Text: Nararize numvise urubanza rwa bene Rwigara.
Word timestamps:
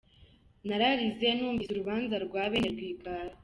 Nararize 0.67 1.27
numvise 1.33 1.69
urubanza 1.71 2.15
rwa 2.25 2.43
bene 2.51 2.69
Rwigara. 2.73 3.33